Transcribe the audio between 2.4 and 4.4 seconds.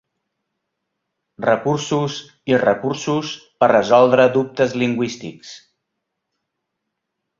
i recursos per resoldre